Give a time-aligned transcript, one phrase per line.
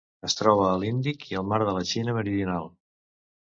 [0.27, 2.73] Es troba a l'Índic i al Mar de la Xina Meridional.